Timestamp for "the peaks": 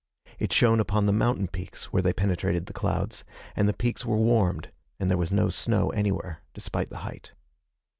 3.69-4.03